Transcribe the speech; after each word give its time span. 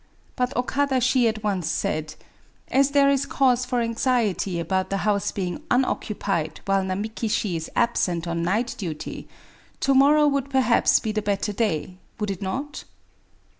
But 0.35 0.57
Okada 0.57 0.99
Shi 0.99 1.27
at 1.27 1.43
once 1.43 1.69
said:— 1.69 2.15
^^As 2.73 2.91
there 2.93 3.11
is 3.11 3.27
cause 3.27 3.65
for 3.65 3.81
anxiety 3.81 4.59
about 4.59 4.89
the 4.89 4.97
house 5.05 5.31
being 5.31 5.61
unoccupied 5.69 6.59
while 6.65 6.83
Namiki 6.83 7.29
Shi 7.29 7.55
is 7.55 7.69
absent 7.75 8.27
[on 8.27 8.41
night 8.41 8.73
duty^^ 8.79 9.27
to 9.81 9.93
morrow 9.93 10.25
would 10.27 10.49
perhaps 10.49 10.99
be 10.99 11.11
the 11.11 11.21
better 11.21 11.53
day— 11.53 11.99
would 12.19 12.31
it 12.31 12.41
not?" 12.41 12.83